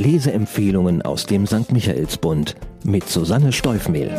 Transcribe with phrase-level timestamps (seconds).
[0.00, 1.72] Leseempfehlungen aus dem St.
[1.72, 4.10] Michaelsbund mit Susanne Steufmehl.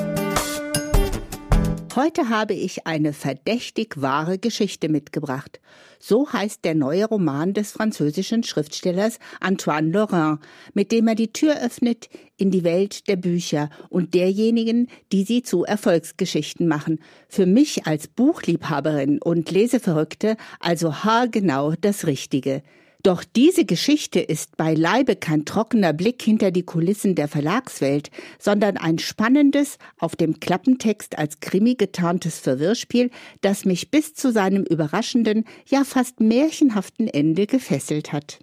[1.96, 5.60] Heute habe ich eine verdächtig wahre Geschichte mitgebracht.
[6.00, 10.40] So heißt der neue Roman des französischen Schriftstellers Antoine Laurent,
[10.76, 15.42] mit dem er die Tür öffnet in die Welt der Bücher und derjenigen, die sie
[15.42, 17.00] zu Erfolgsgeschichten machen.
[17.28, 22.62] Für mich als Buchliebhaberin und Leseverrückte also haargenau das Richtige.
[23.04, 29.00] Doch diese Geschichte ist beileibe kein trockener Blick hinter die Kulissen der Verlagswelt, sondern ein
[29.00, 33.10] spannendes, auf dem Klappentext als Krimi getarntes Verwirrspiel,
[33.42, 38.40] das mich bis zu seinem überraschenden, ja fast märchenhaften Ende gefesselt hat.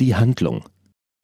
[0.00, 0.64] Die Handlung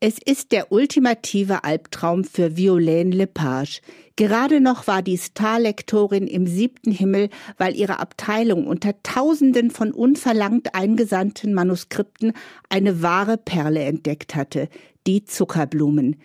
[0.00, 3.80] es ist der ultimative Albtraum für Violaine Lepage.
[4.14, 10.76] Gerade noch war die Starlektorin im siebten Himmel, weil ihre Abteilung unter Tausenden von unverlangt
[10.76, 12.32] eingesandten Manuskripten
[12.68, 14.68] eine wahre Perle entdeckt hatte,
[15.08, 16.16] die Zuckerblumen.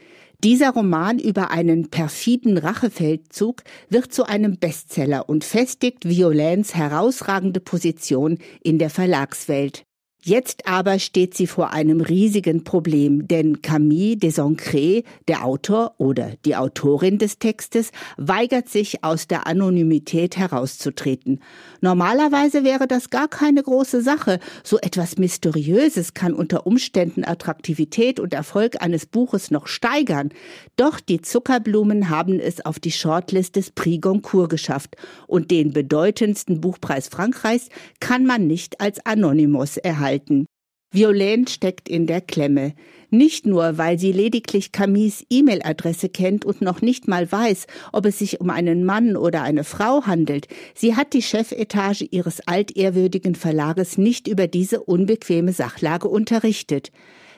[0.44, 8.38] Dieser Roman über einen perfiden Rachefeldzug wird zu einem Bestseller und festigt Violaines herausragende Position
[8.61, 9.83] in der Verlagswelt.
[10.26, 16.56] Jetzt aber steht sie vor einem riesigen Problem, denn Camille Desancré, der Autor oder die
[16.56, 21.42] Autorin des Textes, weigert sich aus der Anonymität herauszutreten.
[21.82, 24.40] Normalerweise wäre das gar keine große Sache.
[24.64, 30.30] So etwas Mysteriöses kann unter Umständen Attraktivität und Erfolg eines Buches noch steigern.
[30.78, 34.96] Doch die Zuckerblumen haben es auf die Shortlist des Prix Goncourt geschafft
[35.28, 37.68] und den bedeutendsten Buchpreis Frankreichs
[38.00, 40.45] kann man nicht als Anonymous erhalten halten.
[40.92, 42.73] Violaine steckt in der Klemme.
[43.09, 48.20] Nicht nur, weil sie lediglich Camilles E-Mail-Adresse kennt und noch nicht mal weiß, ob es
[48.20, 50.47] sich um einen Mann oder eine Frau handelt.
[50.75, 56.92] Sie hat die Chefetage ihres altehrwürdigen Verlages nicht über diese unbequeme Sachlage unterrichtet.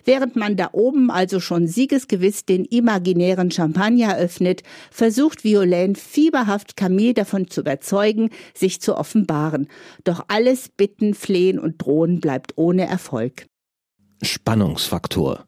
[0.05, 4.61] Während man da oben also schon siegesgewiss den imaginären Champagner öffnet,
[4.91, 9.67] versucht Violaine fieberhaft Camille davon zu überzeugen, sich zu offenbaren.
[10.03, 13.47] Doch alles Bitten, Flehen und Drohen bleibt ohne Erfolg.
[14.21, 15.45] Spannungsfaktor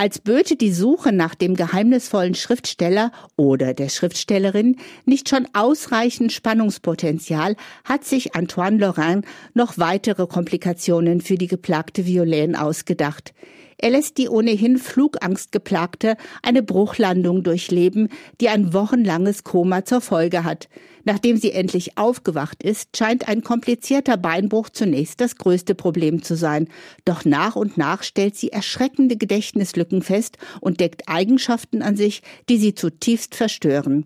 [0.00, 7.54] als böte die Suche nach dem geheimnisvollen Schriftsteller oder der Schriftstellerin nicht schon ausreichend Spannungspotenzial,
[7.84, 13.34] hat sich Antoine Lorrain noch weitere Komplikationen für die geplagte Violaine ausgedacht.
[13.82, 20.68] Er lässt die ohnehin flugangstgeplagte eine Bruchlandung durchleben, die ein wochenlanges Koma zur Folge hat.
[21.04, 26.68] Nachdem sie endlich aufgewacht ist, scheint ein komplizierter Beinbruch zunächst das größte Problem zu sein.
[27.06, 32.20] Doch nach und nach stellt sie erschreckende Gedächtnislücken fest und deckt Eigenschaften an sich,
[32.50, 34.04] die sie zutiefst verstören.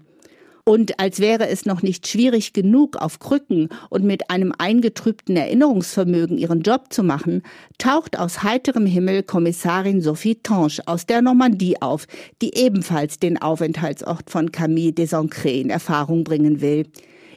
[0.66, 6.38] Und als wäre es noch nicht schwierig genug, auf Krücken und mit einem eingetrübten Erinnerungsvermögen
[6.38, 7.42] ihren Job zu machen,
[7.76, 12.06] taucht aus heiterem Himmel Kommissarin Sophie Tange aus der Normandie auf,
[12.40, 16.86] die ebenfalls den Aufenthaltsort von Camille Desancré in Erfahrung bringen will.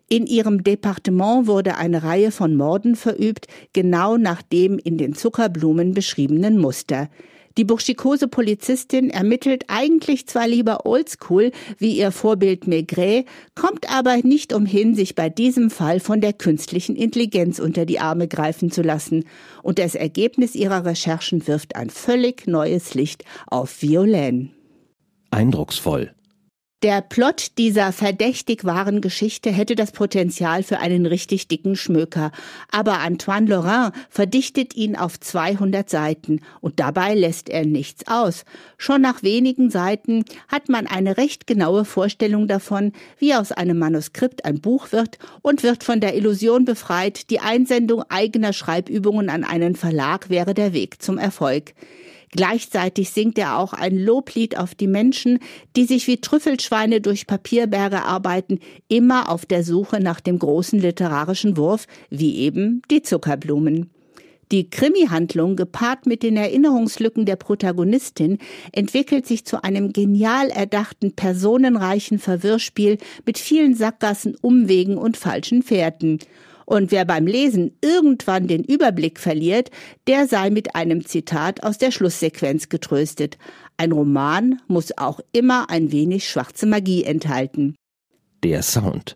[0.08, 5.94] In ihrem Departement wurde eine Reihe von Morden verübt, genau nach dem in den Zuckerblumen
[5.94, 7.10] beschriebenen Muster.
[7.58, 13.26] Die burschikose Polizistin ermittelt eigentlich zwar lieber oldschool wie ihr Vorbild Maigret,
[13.56, 18.28] kommt aber nicht umhin, sich bei diesem Fall von der künstlichen Intelligenz unter die Arme
[18.28, 19.26] greifen zu lassen.
[19.64, 24.50] Und das Ergebnis ihrer Recherchen wirft ein völlig neues Licht auf Violaine.
[25.32, 26.12] Eindrucksvoll.
[26.84, 32.32] Der Plot dieser verdächtig wahren Geschichte hätte das Potenzial für einen richtig dicken Schmöker,
[32.72, 38.46] aber Antoine Lorrain verdichtet ihn auf 200 Seiten und dabei lässt er nichts aus.
[38.78, 44.46] Schon nach wenigen Seiten hat man eine recht genaue Vorstellung davon, wie aus einem Manuskript
[44.46, 49.76] ein Buch wird und wird von der Illusion befreit, die Einsendung eigener Schreibübungen an einen
[49.76, 51.74] Verlag wäre der Weg zum Erfolg.
[52.32, 55.40] Gleichzeitig singt er auch ein Loblied auf die Menschen,
[55.76, 61.56] die sich wie Trüffelschweine durch Papierberge arbeiten, immer auf der Suche nach dem großen literarischen
[61.56, 63.90] Wurf, wie eben die Zuckerblumen.
[64.52, 68.38] Die Krimi-Handlung, gepaart mit den Erinnerungslücken der Protagonistin,
[68.72, 76.20] entwickelt sich zu einem genial erdachten, personenreichen Verwirrspiel mit vielen Sackgassen, Umwegen und falschen Fährten.
[76.70, 79.72] Und wer beim Lesen irgendwann den Überblick verliert,
[80.06, 83.38] der sei mit einem Zitat aus der Schlusssequenz getröstet.
[83.78, 87.76] Ein Roman muss auch immer ein wenig schwarze Magie enthalten.
[88.44, 89.16] Der Sound.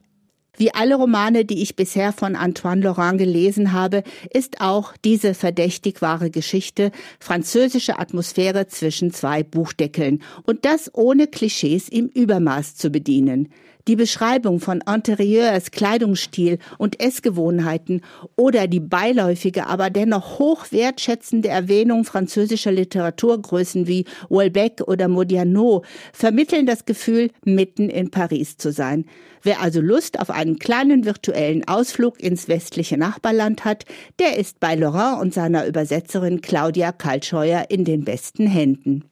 [0.56, 6.02] Wie alle Romane, die ich bisher von Antoine Laurent gelesen habe, ist auch diese verdächtig
[6.02, 13.50] wahre Geschichte französische Atmosphäre zwischen zwei Buchdeckeln und das ohne Klischees im Übermaß zu bedienen.
[13.88, 18.02] Die Beschreibung von Interieurs, Kleidungsstil und Essgewohnheiten
[18.36, 25.84] oder die beiläufige, aber dennoch hoch wertschätzende Erwähnung französischer Literaturgrößen wie Welbeck oder Modiano
[26.14, 29.06] vermitteln das Gefühl, mitten in Paris zu sein.
[29.42, 33.86] Wer also Lust auf einen kleinen virtuellen Ausflug ins westliche Nachbarland hat,
[34.20, 39.06] der ist bei Laurent und seiner Übersetzerin Claudia Kaltscheuer in den besten Händen.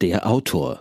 [0.00, 0.80] Der Autor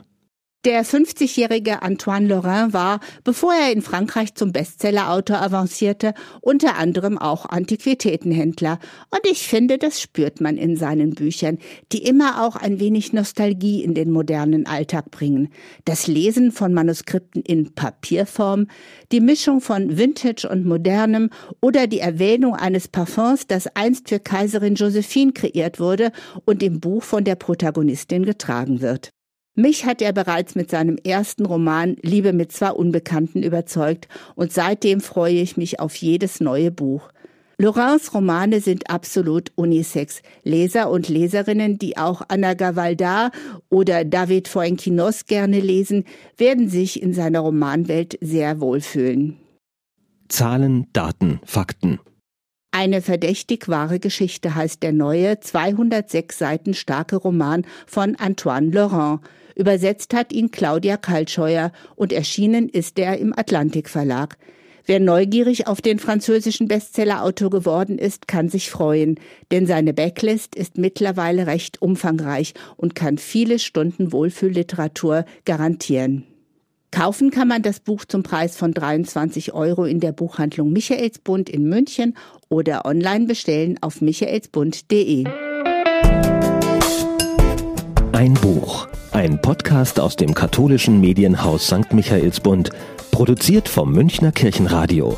[0.66, 7.46] der 50-jährige Antoine Lorrain war, bevor er in Frankreich zum Bestsellerautor avancierte, unter anderem auch
[7.46, 8.80] Antiquitätenhändler.
[9.10, 11.60] Und ich finde, das spürt man in seinen Büchern,
[11.94, 15.50] die immer auch ein wenig Nostalgie in den modernen Alltag bringen.
[15.86, 18.68] Das Lesen von Manuskripten in Papierform,
[19.14, 21.30] die Mischung von Vintage und Modernem
[21.62, 26.12] oder die Erwähnung eines Parfums, das einst für Kaiserin Josephine kreiert wurde
[26.44, 29.12] und im Buch von der Protagonistin getragen wird.
[29.60, 35.02] Mich hat er bereits mit seinem ersten Roman Liebe mit zwei Unbekannten überzeugt und seitdem
[35.02, 37.10] freue ich mich auf jedes neue Buch.
[37.58, 40.22] Laurents Romane sind absolut unisex.
[40.44, 43.32] Leser und Leserinnen, die auch Anna Gavaldar
[43.68, 46.06] oder David Fuenquinos gerne lesen,
[46.38, 49.40] werden sich in seiner Romanwelt sehr wohlfühlen.
[50.30, 52.00] Zahlen, Daten, Fakten.
[52.72, 59.22] Eine verdächtig wahre Geschichte heißt der neue, 206 Seiten starke Roman von Antoine Laurent.
[59.56, 64.38] Übersetzt hat ihn Claudia Kaltscheuer und erschienen ist er im Atlantik Verlag.
[64.86, 69.20] Wer neugierig auf den französischen Bestsellerautor geworden ist, kann sich freuen,
[69.52, 76.29] denn seine Backlist ist mittlerweile recht umfangreich und kann viele Stunden Wohlfühlliteratur garantieren.
[76.92, 81.70] Kaufen kann man das Buch zum Preis von 23 Euro in der Buchhandlung Michaelsbund in
[81.70, 82.18] München
[82.50, 85.26] oder online bestellen auf michaelsbund.de.
[88.12, 88.88] Ein Buch.
[89.12, 91.94] Ein Podcast aus dem katholischen Medienhaus St.
[91.94, 92.72] Michaelsbund,
[93.12, 95.18] produziert vom Münchner Kirchenradio.